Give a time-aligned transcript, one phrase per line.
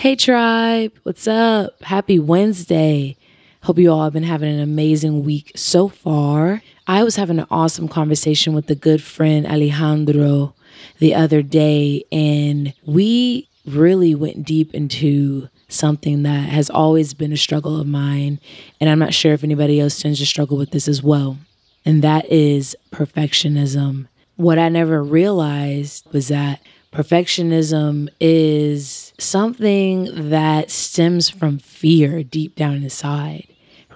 [0.00, 1.82] Hey, tribe, what's up?
[1.82, 3.18] Happy Wednesday.
[3.64, 6.62] Hope you all have been having an amazing week so far.
[6.86, 10.54] I was having an awesome conversation with a good friend, Alejandro,
[11.00, 17.36] the other day, and we really went deep into something that has always been a
[17.36, 18.40] struggle of mine.
[18.80, 21.36] And I'm not sure if anybody else tends to struggle with this as well.
[21.84, 24.08] And that is perfectionism.
[24.36, 26.60] What I never realized was that
[26.92, 33.46] perfectionism is something that stems from fear deep down inside,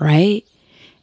[0.01, 0.45] right?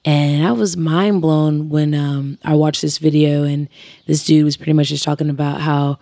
[0.04, 3.70] And I was mind blown when um, I watched this video, and
[4.08, 6.00] this dude was pretty much just talking about how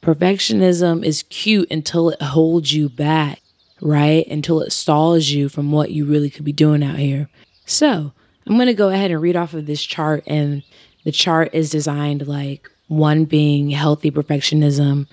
[0.00, 3.42] perfectionism is cute until it holds you back
[3.82, 4.26] right?
[4.28, 7.28] Until it stalls you from what you really could be doing out here.
[7.66, 8.12] So
[8.46, 10.22] I'm going to go ahead and read off of this chart.
[10.26, 10.62] And
[11.04, 15.08] the chart is designed like one being healthy perfectionism,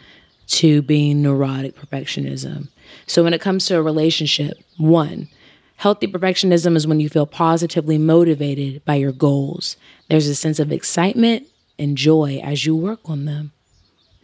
[0.50, 2.70] two being neurotic perfectionism.
[3.06, 5.30] So when it comes to a relationship, one,
[5.78, 9.78] healthy perfectionism is when you feel positively motivated by your goals.
[10.10, 11.48] There's a sense of excitement
[11.78, 13.52] and joy as you work on them.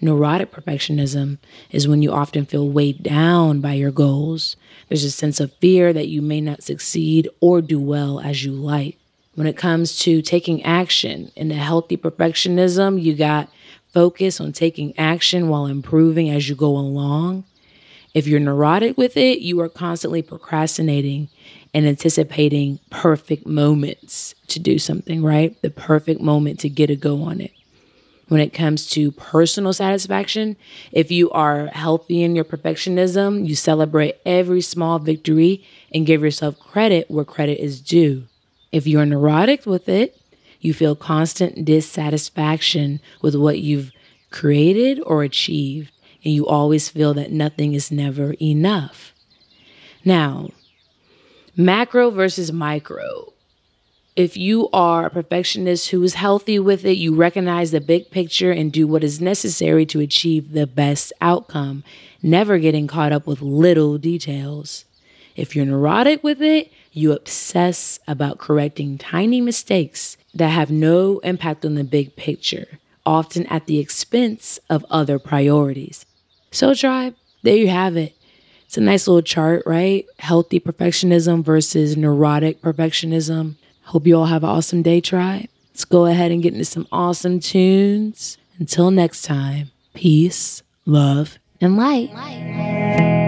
[0.02, 1.38] Neurotic perfectionism
[1.72, 4.58] is when you often feel weighed down by your goals.
[4.90, 8.52] There's a sense of fear that you may not succeed or do well as you
[8.52, 8.98] like.
[9.36, 13.50] When it comes to taking action in a healthy perfectionism, you got
[13.96, 17.46] focus on taking action while improving as you go along.
[18.14, 21.30] If you're neurotic with it, you are constantly procrastinating
[21.74, 25.60] and anticipating perfect moments to do something, right?
[25.62, 27.52] The perfect moment to get a go on it
[28.28, 30.58] when it comes to personal satisfaction.
[30.92, 36.60] If you are healthy in your perfectionism, you celebrate every small victory and give yourself
[36.60, 38.28] credit where credit is due.
[38.72, 40.20] If you're neurotic with it,
[40.66, 43.92] you feel constant dissatisfaction with what you've
[44.32, 45.92] created or achieved,
[46.24, 49.14] and you always feel that nothing is never enough.
[50.04, 50.50] Now,
[51.56, 53.34] macro versus micro
[54.16, 58.52] if you are a perfectionist who is healthy with it, you recognize the big picture
[58.52, 61.84] and do what is necessary to achieve the best outcome,
[62.24, 64.86] never getting caught up with little details.
[65.36, 71.66] If you're neurotic with it, you obsess about correcting tiny mistakes that have no impact
[71.66, 76.06] on the big picture, often at the expense of other priorities.
[76.52, 78.14] So, tribe, there you have it.
[78.66, 80.06] It's a nice little chart, right?
[80.20, 83.56] Healthy perfectionism versus neurotic perfectionism.
[83.84, 85.48] Hope you all have an awesome day, tribe.
[85.72, 88.38] Let's go ahead and get into some awesome tunes.
[88.60, 92.14] Until next time, peace, love, and light.
[92.14, 93.25] light.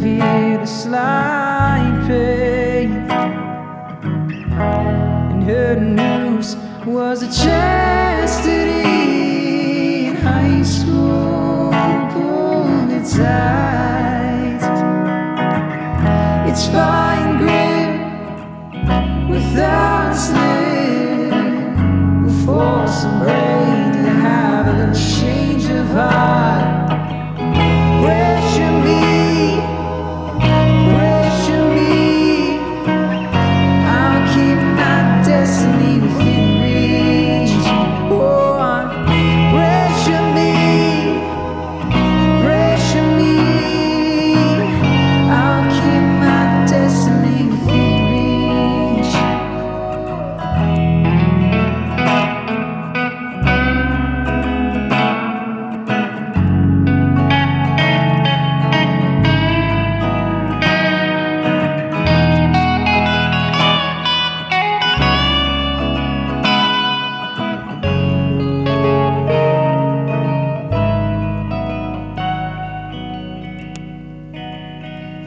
[0.00, 2.90] A severe slight pain.
[5.30, 6.56] And her news
[6.86, 8.86] was a chastity
[10.06, 11.72] in high school.
[12.12, 13.59] Pulled it tight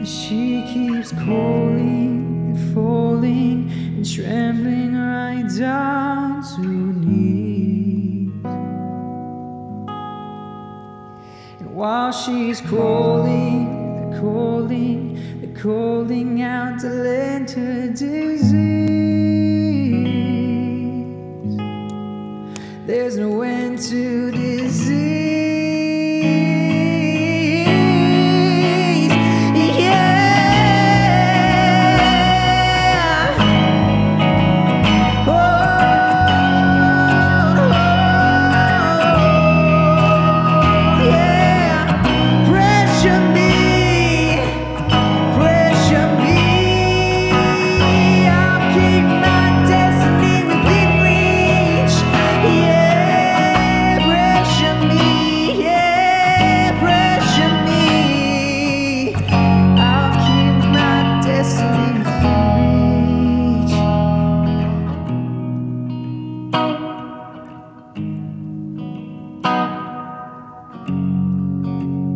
[0.04, 8.32] she keeps calling and falling and trembling right down to knees.
[11.60, 18.52] And while she's calling, they're calling, they're calling out to lend her disease.
[22.86, 25.23] There's no end to disease.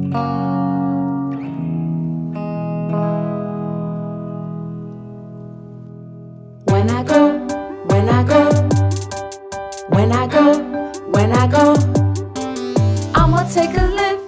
[0.08, 0.16] When
[6.88, 7.38] I go,
[7.84, 8.50] when I go,
[9.90, 10.62] when I go,
[11.10, 11.74] when I go,
[13.14, 14.24] I'ma take a lift.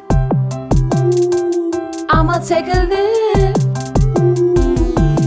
[2.10, 3.64] I'ma take a lift.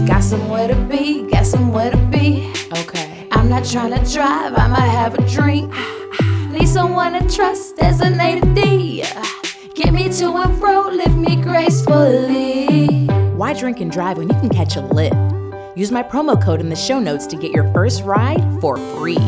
[0.06, 2.52] Got somewhere to be, got somewhere to be.
[2.72, 3.26] Okay.
[3.32, 5.74] I'm not trying to drive, I might have a drink.
[6.52, 9.02] Need someone to trust, there's a native D.
[9.84, 13.06] Get me to fro, lift me gracefully.
[13.36, 15.14] Why drink and drive when you can catch a lift?
[15.76, 19.18] Use my promo code in the show notes to get your first ride for free.